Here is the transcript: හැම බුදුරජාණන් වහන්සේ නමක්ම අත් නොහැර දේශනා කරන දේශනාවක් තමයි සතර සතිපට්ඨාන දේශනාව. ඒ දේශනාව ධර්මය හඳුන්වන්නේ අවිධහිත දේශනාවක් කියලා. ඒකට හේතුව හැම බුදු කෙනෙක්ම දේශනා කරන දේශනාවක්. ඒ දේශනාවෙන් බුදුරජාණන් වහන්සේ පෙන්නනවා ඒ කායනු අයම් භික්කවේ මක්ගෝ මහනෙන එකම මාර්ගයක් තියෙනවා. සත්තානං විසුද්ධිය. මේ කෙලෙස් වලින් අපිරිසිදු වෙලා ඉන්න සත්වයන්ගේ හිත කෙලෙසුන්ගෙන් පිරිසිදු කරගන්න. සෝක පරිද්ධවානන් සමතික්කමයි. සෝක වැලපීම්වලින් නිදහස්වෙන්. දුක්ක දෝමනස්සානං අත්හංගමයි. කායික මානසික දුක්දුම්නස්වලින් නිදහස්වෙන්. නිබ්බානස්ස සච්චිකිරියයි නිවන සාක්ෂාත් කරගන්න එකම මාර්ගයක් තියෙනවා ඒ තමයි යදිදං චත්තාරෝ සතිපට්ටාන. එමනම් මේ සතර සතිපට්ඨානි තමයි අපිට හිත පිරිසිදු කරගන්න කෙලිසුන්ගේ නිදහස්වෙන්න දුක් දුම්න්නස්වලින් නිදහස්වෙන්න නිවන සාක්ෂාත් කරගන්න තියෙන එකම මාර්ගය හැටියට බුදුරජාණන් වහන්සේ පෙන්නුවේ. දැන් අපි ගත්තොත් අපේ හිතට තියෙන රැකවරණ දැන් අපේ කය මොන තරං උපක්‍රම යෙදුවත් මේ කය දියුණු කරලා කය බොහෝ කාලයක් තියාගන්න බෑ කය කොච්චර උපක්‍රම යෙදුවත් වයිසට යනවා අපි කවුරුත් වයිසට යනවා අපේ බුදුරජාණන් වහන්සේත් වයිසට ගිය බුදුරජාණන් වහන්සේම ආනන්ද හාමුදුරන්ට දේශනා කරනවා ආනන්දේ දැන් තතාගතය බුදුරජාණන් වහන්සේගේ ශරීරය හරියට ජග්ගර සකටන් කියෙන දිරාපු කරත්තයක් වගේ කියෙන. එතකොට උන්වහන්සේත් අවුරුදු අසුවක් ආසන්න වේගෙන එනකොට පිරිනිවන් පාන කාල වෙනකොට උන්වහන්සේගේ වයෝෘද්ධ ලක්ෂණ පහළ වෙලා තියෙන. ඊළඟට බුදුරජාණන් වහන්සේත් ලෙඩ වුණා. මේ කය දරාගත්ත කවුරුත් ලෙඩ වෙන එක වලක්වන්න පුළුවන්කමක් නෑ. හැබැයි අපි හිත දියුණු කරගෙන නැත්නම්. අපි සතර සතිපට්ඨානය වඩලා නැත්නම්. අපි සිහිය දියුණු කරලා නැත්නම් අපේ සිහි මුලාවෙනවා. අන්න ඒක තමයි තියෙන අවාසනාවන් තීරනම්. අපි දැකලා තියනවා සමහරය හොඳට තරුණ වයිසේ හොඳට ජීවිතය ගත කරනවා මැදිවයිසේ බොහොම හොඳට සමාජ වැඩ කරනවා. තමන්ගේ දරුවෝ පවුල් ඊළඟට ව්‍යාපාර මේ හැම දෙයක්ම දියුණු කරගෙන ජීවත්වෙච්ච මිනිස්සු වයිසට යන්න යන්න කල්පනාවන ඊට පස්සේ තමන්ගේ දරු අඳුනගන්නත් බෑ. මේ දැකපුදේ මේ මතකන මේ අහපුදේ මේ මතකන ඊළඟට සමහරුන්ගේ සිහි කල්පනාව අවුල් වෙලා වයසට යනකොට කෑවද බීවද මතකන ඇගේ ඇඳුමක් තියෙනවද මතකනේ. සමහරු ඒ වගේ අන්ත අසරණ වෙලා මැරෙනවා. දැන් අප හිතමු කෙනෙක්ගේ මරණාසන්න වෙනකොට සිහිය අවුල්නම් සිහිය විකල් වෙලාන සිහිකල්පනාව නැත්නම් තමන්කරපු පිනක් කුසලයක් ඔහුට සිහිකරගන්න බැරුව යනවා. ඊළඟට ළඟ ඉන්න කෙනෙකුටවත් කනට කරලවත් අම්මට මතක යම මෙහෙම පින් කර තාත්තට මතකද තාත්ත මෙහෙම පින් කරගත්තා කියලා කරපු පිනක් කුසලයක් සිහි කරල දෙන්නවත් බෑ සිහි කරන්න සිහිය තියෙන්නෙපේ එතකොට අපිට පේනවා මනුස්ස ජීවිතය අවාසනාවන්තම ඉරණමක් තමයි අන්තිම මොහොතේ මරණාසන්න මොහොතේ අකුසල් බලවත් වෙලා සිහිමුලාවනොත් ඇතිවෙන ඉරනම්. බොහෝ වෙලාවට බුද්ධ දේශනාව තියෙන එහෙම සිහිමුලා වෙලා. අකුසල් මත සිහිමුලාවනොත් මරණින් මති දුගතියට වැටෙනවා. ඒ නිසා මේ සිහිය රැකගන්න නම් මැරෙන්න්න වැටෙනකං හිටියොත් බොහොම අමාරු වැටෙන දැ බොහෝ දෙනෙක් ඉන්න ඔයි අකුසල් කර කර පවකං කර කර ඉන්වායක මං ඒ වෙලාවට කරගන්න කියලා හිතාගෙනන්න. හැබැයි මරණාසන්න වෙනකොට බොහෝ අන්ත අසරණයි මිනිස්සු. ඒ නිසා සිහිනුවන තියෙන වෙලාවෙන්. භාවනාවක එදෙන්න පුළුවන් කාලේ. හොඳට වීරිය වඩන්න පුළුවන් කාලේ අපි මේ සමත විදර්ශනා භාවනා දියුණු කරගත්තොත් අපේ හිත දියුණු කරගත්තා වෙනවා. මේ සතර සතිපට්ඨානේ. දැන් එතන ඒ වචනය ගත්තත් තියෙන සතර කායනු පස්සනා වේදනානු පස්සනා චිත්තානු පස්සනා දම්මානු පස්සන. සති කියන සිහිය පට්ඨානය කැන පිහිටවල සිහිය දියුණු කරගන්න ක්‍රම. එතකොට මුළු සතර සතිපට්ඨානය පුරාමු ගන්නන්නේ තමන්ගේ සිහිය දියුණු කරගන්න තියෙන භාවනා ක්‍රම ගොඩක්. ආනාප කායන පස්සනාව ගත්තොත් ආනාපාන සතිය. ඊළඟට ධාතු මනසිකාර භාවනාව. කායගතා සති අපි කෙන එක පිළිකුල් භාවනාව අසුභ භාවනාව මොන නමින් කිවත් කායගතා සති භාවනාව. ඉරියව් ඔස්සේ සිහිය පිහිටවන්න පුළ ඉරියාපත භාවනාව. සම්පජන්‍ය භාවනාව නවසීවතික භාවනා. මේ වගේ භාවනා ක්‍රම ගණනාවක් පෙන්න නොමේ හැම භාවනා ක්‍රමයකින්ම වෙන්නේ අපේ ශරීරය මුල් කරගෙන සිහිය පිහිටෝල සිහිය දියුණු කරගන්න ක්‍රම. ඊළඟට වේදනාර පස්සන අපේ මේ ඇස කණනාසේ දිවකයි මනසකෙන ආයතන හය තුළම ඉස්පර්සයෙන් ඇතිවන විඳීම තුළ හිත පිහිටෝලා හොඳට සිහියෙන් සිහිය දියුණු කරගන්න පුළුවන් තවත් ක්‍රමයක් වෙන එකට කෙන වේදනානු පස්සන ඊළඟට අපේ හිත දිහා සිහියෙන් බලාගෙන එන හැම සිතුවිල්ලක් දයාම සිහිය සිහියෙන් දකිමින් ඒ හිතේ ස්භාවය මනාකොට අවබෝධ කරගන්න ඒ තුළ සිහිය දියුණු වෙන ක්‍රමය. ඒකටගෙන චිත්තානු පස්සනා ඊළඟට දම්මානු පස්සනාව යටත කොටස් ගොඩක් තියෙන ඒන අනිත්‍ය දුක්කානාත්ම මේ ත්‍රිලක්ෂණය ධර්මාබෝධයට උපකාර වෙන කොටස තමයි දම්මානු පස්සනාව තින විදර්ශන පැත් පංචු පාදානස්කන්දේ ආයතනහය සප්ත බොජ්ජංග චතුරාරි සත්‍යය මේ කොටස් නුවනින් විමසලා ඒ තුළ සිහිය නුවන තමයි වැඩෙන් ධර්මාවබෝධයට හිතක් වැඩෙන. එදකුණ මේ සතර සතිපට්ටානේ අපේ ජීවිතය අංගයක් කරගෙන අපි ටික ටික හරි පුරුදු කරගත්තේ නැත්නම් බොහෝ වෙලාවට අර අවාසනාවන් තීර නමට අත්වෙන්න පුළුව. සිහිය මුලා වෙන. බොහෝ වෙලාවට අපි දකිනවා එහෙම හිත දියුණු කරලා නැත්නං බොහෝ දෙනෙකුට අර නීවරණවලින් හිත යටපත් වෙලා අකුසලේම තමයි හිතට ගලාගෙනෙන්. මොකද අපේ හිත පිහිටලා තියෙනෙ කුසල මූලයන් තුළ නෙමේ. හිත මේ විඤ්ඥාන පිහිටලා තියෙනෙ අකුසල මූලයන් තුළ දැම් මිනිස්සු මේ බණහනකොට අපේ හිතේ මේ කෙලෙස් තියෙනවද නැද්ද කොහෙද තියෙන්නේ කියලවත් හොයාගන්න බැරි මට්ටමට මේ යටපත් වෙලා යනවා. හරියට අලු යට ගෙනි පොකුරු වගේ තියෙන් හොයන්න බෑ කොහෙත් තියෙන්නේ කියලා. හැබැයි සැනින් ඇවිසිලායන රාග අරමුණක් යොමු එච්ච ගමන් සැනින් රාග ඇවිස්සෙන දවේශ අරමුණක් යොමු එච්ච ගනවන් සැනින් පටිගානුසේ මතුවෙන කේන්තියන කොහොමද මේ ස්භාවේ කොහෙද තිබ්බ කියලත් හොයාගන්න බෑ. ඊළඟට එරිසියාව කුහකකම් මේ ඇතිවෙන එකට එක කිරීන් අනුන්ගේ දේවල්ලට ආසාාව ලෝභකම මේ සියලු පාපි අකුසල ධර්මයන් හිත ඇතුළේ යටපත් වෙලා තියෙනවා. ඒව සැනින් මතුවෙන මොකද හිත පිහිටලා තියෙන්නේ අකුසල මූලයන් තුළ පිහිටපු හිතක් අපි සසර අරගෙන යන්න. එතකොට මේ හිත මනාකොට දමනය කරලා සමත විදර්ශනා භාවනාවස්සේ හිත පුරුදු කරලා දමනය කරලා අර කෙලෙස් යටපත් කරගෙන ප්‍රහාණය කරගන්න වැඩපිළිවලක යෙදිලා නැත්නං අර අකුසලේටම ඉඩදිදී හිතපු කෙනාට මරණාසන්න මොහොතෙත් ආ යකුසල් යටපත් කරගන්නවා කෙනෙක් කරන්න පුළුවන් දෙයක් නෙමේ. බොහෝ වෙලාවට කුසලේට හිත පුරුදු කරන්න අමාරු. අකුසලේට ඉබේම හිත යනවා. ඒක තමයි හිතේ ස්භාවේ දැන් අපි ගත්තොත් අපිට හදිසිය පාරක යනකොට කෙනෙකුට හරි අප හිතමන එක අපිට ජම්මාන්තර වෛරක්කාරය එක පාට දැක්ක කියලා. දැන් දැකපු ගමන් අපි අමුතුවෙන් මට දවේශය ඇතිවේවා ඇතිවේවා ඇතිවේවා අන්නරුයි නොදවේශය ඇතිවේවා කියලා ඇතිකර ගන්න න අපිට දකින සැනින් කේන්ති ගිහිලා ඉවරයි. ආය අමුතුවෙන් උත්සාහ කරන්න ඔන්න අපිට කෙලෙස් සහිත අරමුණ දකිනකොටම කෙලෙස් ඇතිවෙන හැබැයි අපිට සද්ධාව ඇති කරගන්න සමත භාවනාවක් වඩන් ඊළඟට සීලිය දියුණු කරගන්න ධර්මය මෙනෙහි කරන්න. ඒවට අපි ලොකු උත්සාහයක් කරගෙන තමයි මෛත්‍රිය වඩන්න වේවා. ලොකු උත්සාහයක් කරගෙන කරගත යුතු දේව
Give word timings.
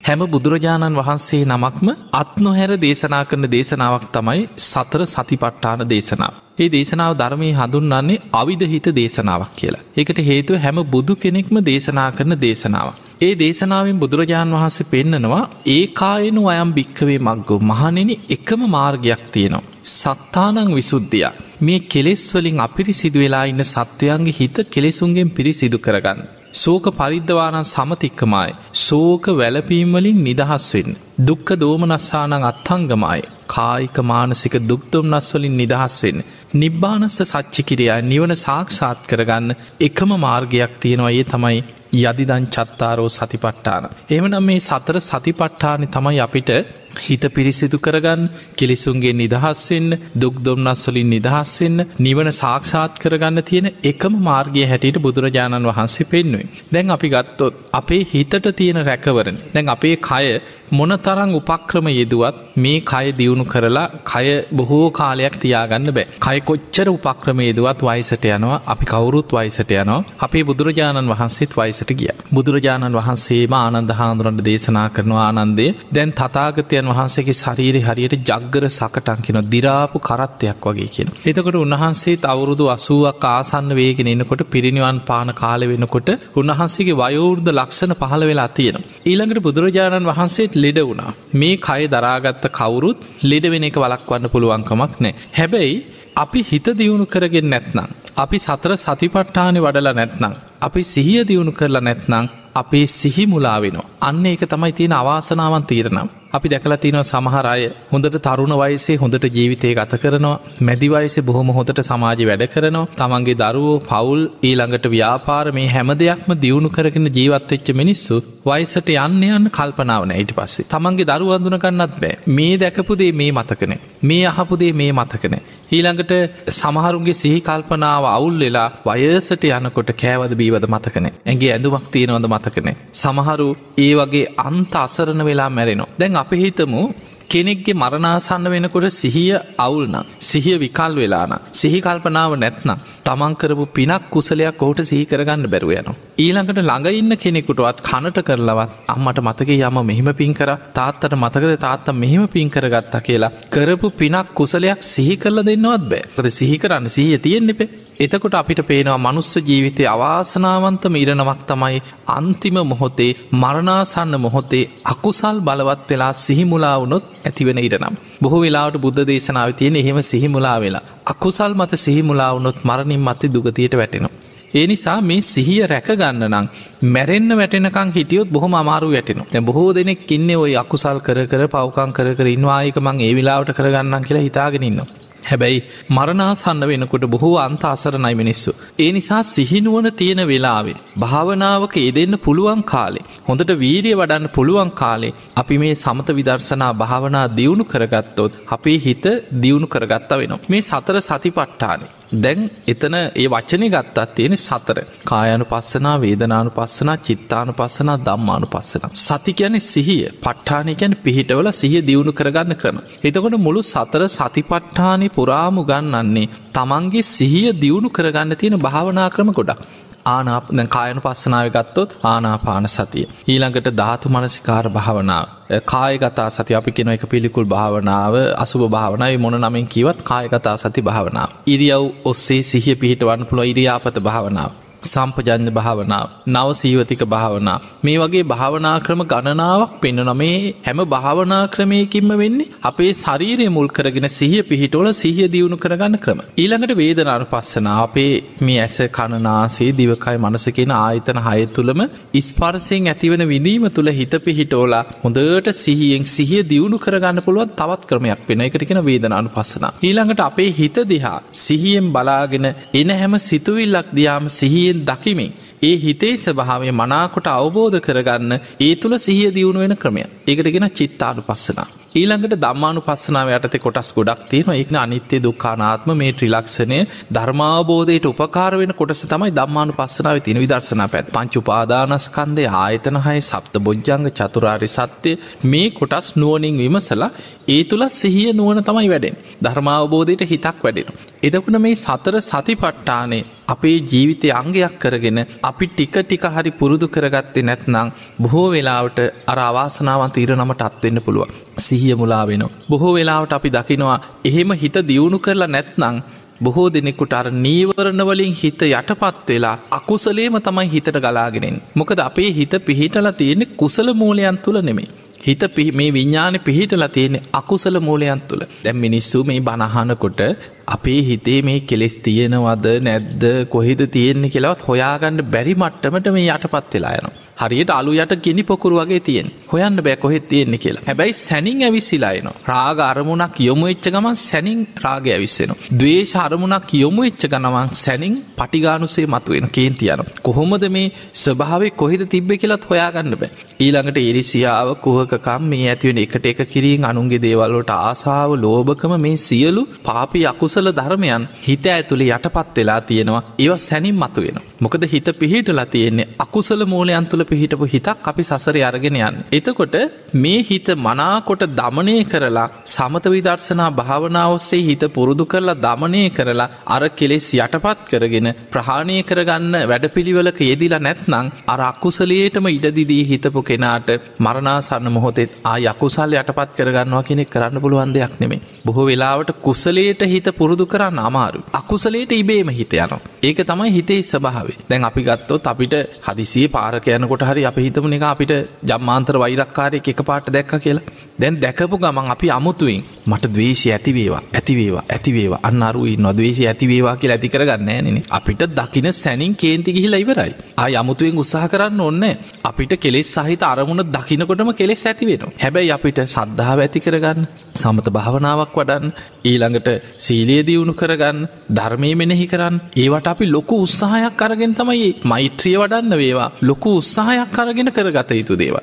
හැම 0.00 0.22
බුදුරජාණන් 0.26 0.98
වහන්සේ 0.98 1.40
නමක්ම 1.44 1.88
අත් 2.12 2.30
නොහැර 2.38 2.70
දේශනා 2.76 3.24
කරන 3.24 3.46
දේශනාවක් 3.46 4.06
තමයි 4.08 4.40
සතර 4.60 5.02
සතිපට්ඨාන 5.04 5.82
දේශනාව. 5.84 6.32
ඒ 6.58 6.68
දේශනාව 6.68 7.12
ධර්මය 7.14 7.50
හඳුන්වන්නේ 7.52 8.22
අවිධහිත 8.32 8.88
දේශනාවක් 8.92 9.52
කියලා. 9.56 9.82
ඒකට 9.96 10.22
හේතුව 10.22 10.56
හැම 10.56 10.80
බුදු 10.86 11.16
කෙනෙක්ම 11.16 11.60
දේශනා 11.62 12.08
කරන 12.12 12.36
දේශනාවක්. 12.38 12.98
ඒ 13.20 13.32
දේශනාවෙන් 13.34 14.00
බුදුරජාණන් 14.00 14.56
වහන්සේ 14.56 14.88
පෙන්නනවා 14.88 15.44
ඒ 15.68 15.84
කායනු 15.94 16.48
අයම් 16.48 16.72
භික්කවේ 16.72 17.20
මක්ගෝ 17.20 17.60
මහනෙන 17.64 18.10
එකම 18.30 18.60
මාර්ගයක් 18.70 19.22
තියෙනවා. 19.30 19.64
සත්තානං 19.92 20.74
විසුද්ධිය. 20.74 21.30
මේ 21.60 21.80
කෙලෙස් 21.88 22.24
වලින් 22.34 22.60
අපිරිසිදු 22.60 23.18
වෙලා 23.18 23.44
ඉන්න 23.44 23.64
සත්වයන්ගේ 23.66 24.38
හිත 24.38 24.56
කෙලෙසුන්ගෙන් 24.70 25.30
පිරිසිදු 25.30 25.78
කරගන්න. 25.78 26.20
සෝක 26.52 26.86
පරිද්ධවානන් 26.90 27.64
සමතික්කමයි. 27.64 28.54
සෝක 28.74 29.26
වැලපීම්වලින් 29.30 30.18
නිදහස්වෙන්. 30.24 30.96
දුක්ක 31.26 31.48
දෝමනස්සානං 31.54 32.32
අත්හංගමයි. 32.42 33.20
කායික 33.46 33.98
මානසික 34.02 34.54
දුක්දුම්නස්වලින් 34.68 35.56
නිදහස්වෙන්. 35.56 36.24
නිබ්බානස්ස 36.54 37.18
සච්චිකිරියයි 37.22 38.02
නිවන 38.02 38.34
සාක්ෂාත් 38.36 39.06
කරගන්න 39.06 39.54
එකම 39.80 40.10
මාර්ගයක් 40.18 40.72
තියෙනවා 40.80 41.12
ඒ 41.12 41.24
තමයි 41.24 41.58
යදිදං 42.02 42.44
චත්තාරෝ 42.46 43.08
සතිපට්ටාන. 43.08 43.84
එමනම් 44.10 44.42
මේ 44.42 44.60
සතර 44.60 44.96
සතිපට්ඨානි 45.00 45.86
තමයි 45.86 46.20
අපිට 46.20 46.50
හිත 46.96 47.24
පිරිසිදු 47.30 47.78
කරගන්න 47.78 48.22
කෙලිසුන්ගේ 48.54 49.14
නිදහස්වෙන්න 49.14 49.90
දුක් 50.16 50.36
දුම්න්නස්වලින් 50.40 51.10
නිදහස්වෙන්න 51.10 51.86
නිවන 51.98 52.30
සාක්ෂාත් 52.32 52.98
කරගන්න 52.98 53.42
තියෙන 53.42 53.68
එකම 53.84 54.14
මාර්ගය 54.20 54.64
හැටියට 54.64 54.98
බුදුරජාණන් 54.98 55.68
වහන්සේ 55.68 56.06
පෙන්නුවේ. 56.06 56.48
දැන් 56.70 56.90
අපි 56.90 57.08
ගත්තොත් 57.08 57.54
අපේ 57.72 58.02
හිතට 58.06 58.48
තියෙන 58.52 58.80
රැකවරණ 58.82 59.38
දැන් 59.50 59.68
අපේ 59.68 59.96
කය 60.02 60.40
මොන 60.70 60.92
තරං 60.98 61.30
උපක්‍රම 61.34 61.86
යෙදුවත් 61.90 62.36
මේ 62.56 62.80
කය 62.82 63.06
දියුණු 63.12 63.44
කරලා 63.44 63.86
කය 64.04 64.26
බොහෝ 64.52 64.86
කාලයක් 64.92 65.34
තියාගන්න 65.36 65.90
බෑ 65.90 66.06
කය 66.18 66.38
කොච්චර 66.42 66.86
උපක්‍රම 66.88 67.40
යෙදුවත් 67.40 67.80
වයිසට 67.82 68.26
යනවා 68.28 68.60
අපි 68.66 68.86
කවුරුත් 68.86 69.32
වයිසට 69.32 69.72
යනවා 69.74 70.00
අපේ 70.20 70.44
බුදුරජාණන් 70.44 71.10
වහන්සේත් 71.10 71.52
වයිසට 71.54 71.90
ගිය 71.94 72.12
බුදුරජාණන් 72.32 72.98
වහන්සේම 72.98 73.54
ආනන්ද 73.54 73.90
හාමුදුරන්ට 73.92 74.44
දේශනා 74.44 74.86
කරනවා 74.90 75.26
ආනන්දේ 75.30 75.70
දැන් 75.90 76.12
තතාගතය 76.14 76.79
බුදුරජාණන් 76.80 76.90
වහන්සේගේ 76.90 77.34
ශරීරය 77.34 77.80
හරියට 77.80 78.14
ජග්ගර 78.20 78.64
සකටන් 78.68 79.20
කියෙන 79.20 79.38
දිරාපු 79.46 79.98
කරත්තයක් 80.00 80.66
වගේ 80.66 80.88
කියෙන. 80.88 81.10
එතකොට 81.24 81.56
උන්වහන්සේත් 81.56 82.24
අවුරුදු 82.24 82.64
අසුවක් 82.68 83.24
ආසන්න 83.26 83.70
වේගෙන 83.72 84.10
එනකොට 84.10 84.42
පිරිනිවන් 84.46 84.98
පාන 85.02 85.30
කාල 85.34 85.62
වෙනකොට 85.64 86.10
උන්වහන්සේගේ 86.34 86.98
වයෝෘද්ධ 87.02 87.52
ලක්ෂණ 87.52 87.94
පහළ 87.94 88.24
වෙලා 88.24 88.48
තියෙන. 88.50 88.78
ඊළඟට 89.04 89.44
බුදුරජාණන් 89.46 90.10
වහන්සේත් 90.10 90.52
ලෙඩ 90.56 90.80
වුණා. 90.82 91.16
මේ 91.34 91.56
කය 91.58 91.82
දරාගත්ත 91.88 92.44
කවුරුත් 92.50 92.98
ලෙඩ 93.24 93.46
වෙන 93.46 93.64
එක 93.64 93.78
වලක්වන්න 93.78 94.32
පුළුවන්කමක් 94.34 94.94
නෑ. 94.98 95.14
හැබැයි 95.32 95.78
අපි 96.16 96.40
හිත 96.42 96.66
දියුණු 96.74 97.06
කරගෙන 97.06 97.48
නැත්නම්. 97.48 97.88
අපි 98.16 98.36
සතර 98.38 98.72
සතිපට්ඨානය 98.78 99.60
වඩලා 99.60 99.94
නැත්නම්. 99.94 100.34
අපි 100.60 100.80
සිහිය 100.84 101.22
දියුණු 101.24 101.52
කරලා 101.52 101.82
නැත්නම් 101.82 102.26
අපේ 102.54 102.86
සිහි 102.92 103.26
මුලාවෙනවා. 103.26 103.90
අන්න 104.00 104.24
ඒක 104.26 104.42
තමයි 104.46 104.72
තියෙන 104.72 104.92
අවාසනාවන් 104.92 105.64
තීරනම්. 105.64 106.08
අපි 106.32 106.48
දැකලා 106.48 106.76
තියනවා 106.76 107.04
සමහරය 107.04 107.62
හොඳට 107.92 108.16
තරුණ 108.18 108.54
වයිසේ 108.54 108.96
හොඳට 108.96 109.24
ජීවිතය 109.28 109.70
ගත 109.74 109.98
කරනවා 110.02 110.34
මැදිවයිසේ 110.60 111.24
බොහොම 111.24 111.50
හොඳට 111.50 111.80
සමාජ 111.82 112.22
වැඩ 112.24 112.44
කරනවා. 112.46 112.84
තමන්ගේ 112.96 113.38
දරුවෝ 113.42 113.76
පවුල් 113.82 114.22
ඊළඟට 114.42 114.86
ව්‍යාපාර 114.88 115.46
මේ 115.50 115.68
හැම 115.68 115.90
දෙයක්ම 115.94 116.30
දියුණු 116.36 116.70
කරගෙන 116.70 117.08
ජීවත්වෙච්ච 117.10 117.70
මිනිස්සු 117.74 118.18
වයිසට 118.44 118.90
යන්න 118.96 119.24
යන්න 119.28 119.50
කල්පනාවන 119.50 120.12
ඊට 120.12 120.34
පස්සේ 120.36 120.68
තමන්ගේ 120.68 121.08
දරු 121.08 121.32
අඳුනගන්නත් 121.32 121.96
බෑ. 121.96 122.12
මේ 122.30 122.54
දැකපුදේ 122.56 123.12
මේ 123.12 123.32
මතකන 123.32 123.74
මේ 124.04 124.22
අහපුදේ 124.26 124.72
මේ 124.74 124.92
මතකන 124.92 125.36
ඊළඟට 125.70 126.12
සමහරුන්ගේ 126.52 127.14
සිහි 127.14 127.40
කල්පනාව 127.40 128.04
අවුල් 128.08 128.38
වෙලා 128.38 128.68
වයසට 128.86 129.44
යනකොට 129.50 129.90
කෑවද 129.96 130.32
බීවද 130.36 130.64
මතකන 130.68 131.06
ඇගේ 131.10 131.52
ඇඳුමක් 131.52 131.90
තියෙනවද 131.92 132.26
මතකනේ. 132.40 132.76
සමහරු 132.94 133.48
ඒ 133.78 133.92
වගේ 133.94 134.26
අන්ත 134.38 134.74
අසරණ 134.76 135.22
වෙලා 135.24 135.50
මැරෙනවා. 135.50 135.90
දැන් 135.98 136.16
අප 136.16 136.32
හිතමු 136.34 136.82
කෙනෙක්ගේ 137.30 137.74
මරණාසන්න 137.74 138.46
වෙනකොට 138.48 138.86
සිහිය 138.92 139.34
අවුල්නම් 139.58 140.08
සිහිය 140.20 140.56
විකල් 140.58 140.94
වෙලාන 140.96 141.34
සිහිකල්පනාව 141.52 142.32
නැත්නම් 142.36 142.78
තමන්කරපු 143.04 143.66
පිනක් 143.70 144.08
කුසලයක් 144.10 144.60
ඔහුට 144.60 144.80
සිහිකරගන්න 144.84 145.44
බැරුව 145.46 145.72
යනවා. 145.72 145.96
ඊළඟට 146.18 146.60
ළඟ 146.60 146.88
ඉන්න 146.92 147.16
කෙනෙකුටවත් 147.16 147.82
කනට 147.82 148.24
කරලවත් 148.24 148.70
අම්මට 148.88 149.20
මතක 149.20 149.58
යම 149.58 149.78
මෙහෙම 149.82 150.10
පින් 150.14 150.34
කර 150.34 150.50
තාත්තට 150.72 151.14
මතකද 151.14 151.54
තාත්ත 151.58 151.92
මෙහෙම 151.94 152.26
පින් 152.28 152.50
කරගත්තා 152.50 153.00
කියලා 153.00 153.34
කරපු 153.50 153.90
පිනක් 153.92 154.34
කුසලයක් 154.34 154.82
සිහි 154.84 155.16
කරල 155.16 155.44
දෙන්නවත් 155.44 155.86
බෑ 155.90 156.32
සිහි 156.32 156.58
කරන්න 156.58 156.90
සිහිය 156.90 157.18
තියෙන්නෙපේ 157.20 157.70
එතකොට 158.00 158.34
අපිට 158.34 158.60
පේනවා 158.62 158.98
මනුස්ස 158.98 159.32
ජීවිතය 159.38 159.82
අවාසනාවන්තම 159.86 160.94
ඉරණමක් 160.96 161.40
තමයි 161.46 161.80
අන්තිම 162.08 162.56
මොහොතේ 162.64 163.08
මරණාසන්න 163.34 164.14
මොහොතේ 164.18 164.62
අකුසල් 164.84 165.40
බලවත් 165.40 165.90
වෙලා 165.90 166.12
සිහිමුලාවනොත් 166.16 167.04
ඇතිවෙන 167.22 167.60
ඉරනම්. 167.60 167.94
බොහෝ 168.22 168.40
වෙලාවට 168.40 168.78
බුද්ධ 168.78 169.04
දේශනාව 169.06 169.52
තියෙන 169.52 169.76
එහෙම 169.76 169.98
සිහිමුලා 170.04 170.56
වෙලා. 170.60 170.86
අකුසල් 171.06 171.52
මත 171.54 171.72
සිහිමුලාවනොත් 171.76 172.64
මරණින් 172.90 173.02
මති 173.02 173.28
දුගතියට 173.28 173.74
වැටෙනවා. 173.74 174.12
ඒ 174.54 174.66
නිසා 174.66 175.00
මේ 175.02 175.20
සිහිය 175.22 175.60
රැකගන්න 175.64 176.24
නම් 176.28 176.46
මැරෙන්න්න 176.88 177.36
වැටෙනකං 177.36 177.92
හිටියොත් 177.92 178.28
බොහොම 178.28 178.54
අමාරු 178.54 178.88
වැටෙන 178.90 179.20
දැ 179.26 179.42
බොහෝ 179.42 179.68
දෙනෙක් 179.72 180.10
ඉන්න 180.10 180.30
ඔයි 180.36 180.56
අකුසල් 180.56 180.98
කර 181.00 181.18
කර 181.26 181.44
පවකං 181.48 181.92
කර 181.92 182.08
කර 182.14 182.28
ඉන්වායක 182.28 182.80
මං 182.80 182.98
ඒ 183.00 183.12
වෙලාවට 183.12 183.54
කරගන්න 183.56 184.06
කියලා 184.06 184.26
හිතාගෙනන්න. 184.26 184.80
හැබැයි 185.22 185.60
මරණාසන්න 185.90 186.64
වෙනකොට 186.70 187.06
බොහෝ 187.06 187.36
අන්ත 187.38 187.64
අසරණයි 187.64 188.14
මිනිස්සු. 188.14 188.52
ඒ 188.78 188.90
නිසා 188.92 189.22
සිහිනුවන 189.24 189.88
තියෙන 189.92 190.22
වෙලාවෙන්. 190.24 190.80
භාවනාවක 190.98 191.76
එදෙන්න 191.80 192.18
පුළුවන් 192.18 192.64
කාලේ. 192.64 193.06
හොඳට 193.28 193.52
වීරිය 193.58 193.94
වඩන්න 193.94 194.28
පුළුවන් 194.30 194.72
කාලේ 194.72 195.14
අපි 195.36 195.58
මේ 195.58 195.74
සමත 195.76 196.18
විදර්ශනා 196.18 196.72
භාවනා 196.74 197.26
දියුණු 197.38 197.66
කරගත්තොත් 197.66 198.42
අපේ 198.48 198.78
හිත 198.80 199.06
දියුණු 199.42 199.68
කරගත්තා 199.68 200.20
වෙනවා. 200.20 200.42
මේ 200.48 200.62
සතර 200.62 201.00
සතිපට්ඨානේ. 201.02 201.90
දැන් 202.12 202.40
එතන 202.66 202.94
ඒ 202.94 203.26
වචනය 203.28 203.66
ගත්තත් 203.68 204.14
තියෙන 204.14 204.34
සතර 204.36 204.78
කායනු 205.04 205.44
පස්සනා 205.44 205.94
වේදනානු 206.00 206.50
පස්සනා 206.50 206.96
චිත්තානු 206.98 207.52
පස්සනා 207.52 207.96
දම්මානු 207.98 208.46
පස්සන. 208.46 208.86
සති 208.96 209.32
කියන 209.32 209.60
සිහිය 209.62 210.10
පට්ඨානය 210.16 210.74
කැන 210.74 210.96
පිහිටවල 210.96 211.50
සිහිය 211.52 211.82
දියුණු 211.82 212.12
කරගන්න 212.12 212.54
ක්‍රම. 212.54 212.78
එතකොට 213.04 213.36
මුළු 213.38 213.62
සතර 213.64 214.02
සතිපට්ඨානය 214.08 215.08
පුරාමු 215.08 215.62
ගන්නන්නේ 215.64 216.30
තමන්ගේ 216.52 217.08
සිහිය 217.08 217.52
දියුණු 217.54 217.90
කරගන්න 217.90 218.36
තියෙන 218.36 218.58
භාවනා 218.58 219.08
ක්‍රම 219.08 219.30
ගොඩක්. 219.32 219.62
ආනාප 220.06 220.44
කායන 220.68 221.00
පස්සනාව 221.00 221.48
ගත්තොත් 221.48 221.90
ආනාපාන 222.04 222.68
සතිය. 222.68 223.04
ඊළඟට 223.28 223.68
ධාතු 223.74 224.08
මනසිකාර 224.08 224.66
භාවනාව. 224.68 225.26
කායගතා 225.66 226.30
සති 226.30 226.54
අපි 226.54 226.72
කෙන 226.72 226.88
එක 226.88 227.04
පිළිකුල් 227.06 227.44
භාවනාව 227.46 228.14
අසුභ 228.36 228.66
භාවනාව 228.68 229.18
මොන 229.18 229.38
නමින් 229.40 229.66
කිවත් 229.66 230.02
කායගතා 230.02 230.56
සති 230.56 230.80
භාවනාව. 230.82 231.30
ඉරියව් 231.46 231.84
ඔස්සේ 232.04 232.42
සිහිය 232.42 232.76
පිහිටවන්න 232.76 233.28
පුළ 233.30 233.44
ඉරියාපත 233.44 233.96
භාවනාව. 234.00 234.50
සම්පජන්‍ය 234.92 235.50
භාවනාව 235.50 236.06
නවසීවතික 236.28 237.02
භාවනා. 237.06 237.56
මේ 237.80 237.96
වගේ 237.96 238.24
භාවනා 238.24 238.74
ක්‍රම 238.80 239.02
ගණනාවක් 239.04 239.72
පෙන්න 239.82 240.00
නොමේ 240.02 240.36
හැම 240.66 240.80
භාවනා 240.86 241.40
ක්‍රමයකින්ම 241.48 242.12
වෙන්නේ 242.14 242.48
අපේ 242.62 242.90
ශරීරය 242.94 243.46
මුල් 243.48 243.68
කරගෙන 243.70 244.08
සිහිය 244.10 244.42
පිහිටෝල 244.42 244.88
සිහිය 244.94 245.28
දියුණු 245.34 245.58
කරගන්න 245.58 245.96
ක්‍රම. 245.96 246.20
ඊළඟට 246.36 246.74
වේදනාර 246.74 247.22
පස්සන 247.24 247.68
අපේ 247.74 248.12
මේ 248.40 248.58
ඇස 248.58 248.78
කණනාසේ 248.90 249.70
දිවකයි 249.74 250.16
මනසකෙන 250.20 250.74
ආයතන 250.78 251.20
හය 251.20 251.40
තුළම 251.50 251.82
ඉස්පර්සයෙන් 252.14 252.90
ඇතිවන 252.94 253.24
විඳීම 253.26 253.66
තුළ 253.70 253.92
හිත 253.92 254.16
පිහිටෝලා 254.20 254.82
හොඳට 255.04 255.50
සිහියෙන් 255.54 256.08
සිහිය 256.08 256.42
දියුණු 256.44 256.78
කරගන්න 256.78 257.24
පුළුවන් 257.26 257.54
තවත් 257.54 257.90
ක්‍රමයක් 257.90 258.24
වෙන 258.28 258.46
එකට 258.46 258.66
කෙන 258.70 258.82
වේදනානු 258.84 259.34
පස්සන 259.36 259.68
ඊළඟට 259.82 260.26
අපේ 260.28 260.50
හිත 260.52 260.78
දිහා 260.86 261.18
සිහියෙන් 261.38 261.88
බලාගෙන 261.90 262.48
එන 262.74 262.96
හැම 262.96 263.14
සිතුවිල්ලක් 263.20 263.88
දයාම 263.92 264.26
සිහිය 264.30 264.48
සිහියෙන් 264.52 264.79
දකිමින් 264.84 265.36
ඒ 265.62 265.74
හිතේ 265.76 266.14
ස්භාවය 266.16 266.72
මනාකොට 266.72 267.28
අවබෝධ 267.32 267.78
කරගන්න 267.78 268.32
ඒ 268.60 268.72
තුළ 268.74 268.96
සිහිය 268.98 269.34
දියුණු 269.34 269.60
වෙන 269.60 269.76
ක්‍රමය. 269.76 270.02
ඒකටගෙන 270.28 270.68
චිත්තානු 270.70 271.22
පස්සනා 271.22 271.68
ඊළඟට 271.92 272.34
දම්මානු 272.36 272.80
පස්සනාව 272.82 273.28
යටත 273.30 273.54
කොටස් 273.58 273.88
ගොඩක් 273.90 274.20
තියෙන 274.30 274.50
ඒන 274.52 274.76
අනිත්‍ය 274.76 275.18
දුක්කානාත්ම 275.18 275.90
මේ 275.92 276.12
ත්‍රිලක්ෂණය 276.12 276.78
ධර්මාබෝධයට 277.10 278.06
උපකාර 278.10 278.52
වෙන 278.54 278.72
කොටස 278.72 279.02
තමයි 279.04 279.32
දම්මානු 279.32 279.74
පස්සනාව 279.74 280.20
තින 280.20 280.38
විදර්ශන 280.38 280.84
පැත් 280.86 281.10
පංචු 281.10 281.42
පාදානස්කන්දේ 281.42 282.46
ආයතනහය 282.56 283.16
සප්ත 283.22 283.58
බොජ්ජංග 283.60 284.06
චතුරාරි 284.12 284.68
සත්‍යය 284.68 285.16
මේ 285.46 285.66
කොටස් 285.72 286.12
නුවනින් 286.16 286.62
විමසලා 286.62 287.10
ඒ 287.48 287.60
තුළ 287.64 287.86
සිහිය 287.92 288.30
නුවන 288.34 288.62
තමයි 288.62 288.88
වැඩෙන් 288.88 289.18
ධර්මාවබෝධයට 289.40 290.24
හිතක් 290.26 290.62
වැඩෙන. 290.62 290.94
එදකුණ 291.22 291.58
මේ 291.58 291.76
සතර 291.76 292.16
සතිපට්ටානේ 292.22 293.22
අපේ 293.48 293.76
ජීවිතය 293.84 294.28
අංගයක් 294.32 294.74
කරගෙන 294.78 295.20
අපි 295.42 295.66
ටික 295.68 295.96
ටික 296.00 296.24
හරි 296.30 296.50
පුරුදු 296.52 296.86
කරගත්තේ 296.88 297.42
නැත්නම් 297.42 297.92
බොහෝ 298.20 298.48
වෙලාවට 298.50 298.98
අර 299.26 299.38
අවාසනාවන් 299.42 300.12
තීර 300.12 300.32
නමට 300.36 300.62
අත්වෙන්න 300.62 301.00
පුළුව. 301.00 301.30
සිහිය 301.60 301.94
මුලා 301.94 302.24
වෙන. 302.26 302.44
බොහෝ 302.70 302.94
වෙලාවට 302.94 303.32
අපි 303.32 303.50
දකිනවා 303.50 303.98
එහෙම 304.24 304.52
හිත 304.54 304.76
දියුණු 304.88 305.18
කරලා 305.18 305.48
නැත්නං 305.48 305.98
බොහෝ 306.40 306.68
දෙනෙකුට 306.70 307.12
අර 307.12 307.26
නීවරණවලින් 307.38 308.32
හිත 308.34 308.62
යටපත් 308.68 309.28
වෙලා 309.30 309.56
අකුසලේම 309.72 310.36
තමයි 310.40 310.68
හිතට 310.68 310.96
ගලාගෙනෙන්. 310.98 311.56
මොකද 311.74 312.00
අපේ 312.00 312.30
හිත 312.32 312.54
පිහිටලා 312.66 313.12
තියෙනෙ 313.12 313.46
කුසල 313.56 313.88
මූලයන් 313.94 314.38
තුළ 314.38 314.60
නෙමේ. 314.62 314.88
හිත 315.20 315.42
මේ 315.72 315.90
විඤ්ඥාන 315.92 316.40
පිහිටලා 316.40 316.88
තියෙනෙ 316.88 317.18
අකුසල 317.32 317.76
මූලයන් 317.80 318.22
තුළ 318.22 318.44
දැම් 318.64 318.76
මිනිස්සු 318.76 319.24
මේ 319.24 319.40
බණහනකොට 319.40 320.20
අපේ 320.68 321.00
හිතේ 321.02 321.38
මේ 321.42 321.58
කෙලෙස් 321.62 321.96
තියෙනවද 321.98 322.66
නැද්ද 322.80 323.24
කොහෙද 323.46 323.82
තියෙන්නේ 323.88 324.30
කියලවත් 324.30 324.62
හොයාගන්න 324.68 325.26
බැරි 325.32 325.54
මට්ටමට 325.54 326.08
මේ 326.10 326.26
යටපත් 326.28 326.74
වෙලා 326.74 326.94
යනවා. 326.94 327.18
හරියට 327.38 327.70
අලු 327.70 327.92
යට 327.96 328.14
ගෙනි 328.24 328.42
පොකුරු 328.44 328.80
වගේ 328.80 329.00
තියෙන් 329.00 329.28
හොයන්න 329.52 329.80
බෑ 329.80 329.96
කොහෙත් 329.96 330.28
තියෙන්නේ 330.28 330.58
කියලා. 330.58 330.84
හැබැයි 330.86 331.16
සැනින් 331.18 331.62
ඇවිසිලායන 331.62 332.28
රාග 332.46 332.80
අරමුණක් 332.82 333.36
යොමු 333.40 333.66
එච්ච 333.66 333.86
ගමන් 333.88 334.16
සැනින් 334.20 334.60
රාග 334.84 335.06
ඇවිස්සෙන 335.08 335.52
දවේශ 335.74 336.14
අරමුණක් 336.18 336.74
යොමු 336.74 337.02
එච්ච 337.02 337.24
ගනවන් 337.26 337.70
සැනින් 337.76 338.16
පටිගානුසේ 338.36 339.06
මතුවෙන 339.06 339.48
කේන්තියන 339.50 340.02
කොහොමද 340.22 340.66
මේ 340.70 340.86
ස්භාවේ 341.16 341.72
කොහෙද 341.74 342.04
තිබ්බ 342.06 342.30
කියලත් 342.36 342.64
හොයාගන්න 342.70 343.14
බෑ. 343.14 343.30
ඊළඟට 343.60 344.00
එරිසියාව 344.02 344.68
කුහකකම් 344.84 345.42
මේ 345.50 345.68
ඇතිවෙන 345.70 346.00
එකට 346.00 346.26
එක 346.26 346.40
කිරීන් 346.50 346.84
අනුන්ගේ 346.84 347.20
දේවල්ලට 347.20 347.72
ආසාාව 347.78 348.32
ලෝභකම 348.38 348.94
මේ 348.98 349.16
සියලු 349.20 349.64
පාපි 349.84 350.26
අකුසල 350.32 350.70
ධර්මයන් 350.72 351.26
හිත 351.40 351.66
ඇතුළේ 351.68 352.10
යටපත් 352.10 352.56
වෙලා 352.58 352.80
තියෙනවා. 352.82 353.22
ඒව 353.38 353.52
සැනින් 353.60 353.96
මතුවෙන 353.96 354.40
මොකද 354.60 354.82
හිත 354.86 355.08
පිහිටලා 355.14 355.66
තියෙන්නේ 355.66 356.08
අකුසල 356.18 356.62
මූලයන් 356.66 357.06
තුළ 357.06 357.24
පිහිටපු 357.24 357.66
හිතක් 357.66 358.08
අපි 358.10 358.22
සසර 358.22 358.56
අරගෙන 358.62 358.96
යන්න. 358.98 359.20
එතකොට 359.40 359.76
මේ 360.16 360.40
හිත 360.44 360.68
මනාකොට 360.78 361.44
දමනය 361.52 361.96
කරලා 362.06 362.46
සමත 362.66 363.04
විදර්ශනා 363.10 363.70
භාවනාවස්සේ 363.72 364.62
හිත 364.62 364.84
පුරුදු 364.90 365.24
කරලා 365.26 365.58
දමනය 365.58 366.02
කරලා 366.10 366.48
අර 366.68 366.82
කෙලෙස් 366.92 367.28
යටපත් 367.36 367.84
කරගෙන 367.90 368.28
ප්‍රහාණය 368.50 368.98
කරගන්න 369.02 369.56
වැඩපිළිවලක 369.70 370.40
යෙදිලා 370.42 370.80
නැත්නං 370.80 371.30
අර 371.46 371.60
අකුසලේටම 371.70 372.48
ඉඩදිදී 372.50 373.02
හිතපු 373.10 373.42
කෙනාට 373.42 373.90
මරණාසන්න 374.20 374.90
මොහොතෙත් 374.90 375.38
ආ 375.44 375.56
යකුසල් 375.66 376.18
යටපත් 376.20 376.56
කරගන්නවා 376.58 377.04
කෙනෙක් 377.04 377.30
කරන්න 377.30 377.60
පුළුවන් 377.60 377.94
දෙයක් 377.94 378.14
නෙමේ. 378.20 378.42
බොහෝ 378.64 378.86
වෙලාවට 378.86 379.30
කුසලේට 379.40 380.02
හිත 380.06 380.28
පුරුදු 380.32 380.66
කරන්න 380.66 381.00
අමාරු. 381.00 381.46
අකුසලේට 381.54 382.12
ඉබේම 382.14 382.50
හිත 382.50 382.74
යනවා. 382.74 383.00
ඒක 383.22 383.40
තමයි 383.42 383.70
හිතේ 383.70 384.00
ස්භාවේ 384.02 384.56
දැන් 384.68 384.84
අපි 384.84 385.02
ගත්තොත් 385.02 385.46
අපිට 385.46 385.74
හදිසිය 386.02 386.46
පාරක 386.48 386.86
යනකොට 386.88 387.20
කෙනෙකුට 387.20 387.24
හරි 387.28 387.42
අප 387.44 387.56
හිතමන 387.58 387.92
එක 387.92 388.04
අපිට 388.04 388.32
ජම්මාන්තර 388.62 389.16
වෛරක්කාරය 389.16 389.78
එක 389.84 390.00
පාට 390.02 390.26
දැක්ක 390.28 390.52
කියලා. 390.58 390.86
දැන් 391.18 391.36
දැකපු 391.36 391.76
ගමන් 391.76 392.06
අපි 392.06 392.30
අමුතුවෙන් 392.30 392.80
මට 393.06 393.30
දවේශය 393.34 393.68
ඇතිවේවා 393.70 394.22
ඇතිවේවා 394.30 394.84
ඇතිවේවා 394.88 395.40
අන්නරුයි 395.42 395.96
නොදවේශය 395.98 396.46
ඇතිවේවා 396.46 396.96
කියලා 396.96 397.18
ඇතිකර 397.18 397.44
ගන්න 397.44 397.90
න 397.90 397.98
අපිට 398.10 398.42
දකින 398.52 398.88
සැනින් 398.94 399.34
කේන්ති 399.34 399.76
ගිහිලා 399.76 400.00
ඉවරයි. 400.00 400.32
ආය 400.56 400.72
අමුතුවෙන් 400.76 401.20
උත්සාහ 401.24 401.44
කරන්න 401.48 401.80
ඔන්න 401.82 402.06
අපිට 402.44 402.72
කෙලෙස් 402.78 403.12
සහිත 403.16 403.44
අරමුණ 403.44 403.84
දකිනකොටම 403.88 404.52
කෙලෙස් 404.54 404.86
ඇතිවෙන 404.86 405.36
හැබැයි 405.42 405.70
අපිට 405.70 406.00
සද්ධාව 406.06 406.58
ඇති 406.60 406.80
කරගන්න 406.80 407.28
සමත 407.60 407.88
භාවනාවක් 407.90 408.54
වඩන් 408.54 408.92
ඊළඟට 409.24 409.68
සීලිය 409.98 410.42
දියුණු 410.42 410.74
කරගන්න 410.74 411.18
ධර්මය 411.50 411.90
මෙනෙහි 411.94 412.26
කරන්න. 412.26 412.56
ඒවට 412.76 413.06
අපි 413.06 413.26
ලොකු 413.28 413.56
උත්සාහයක් 413.62 414.14
කරගෙන 414.16 414.54
තමයි 414.54 414.88
මෛත්‍රිය 415.04 415.56
වඩන්න 415.56 415.94
වේවා. 415.94 416.30
ලොකු 416.42 416.70
උත්සාහයක් 416.76 417.30
කරගෙන 417.30 417.70
කරගත 417.70 418.10
යුතු 418.12 418.36
දේව 418.36 418.56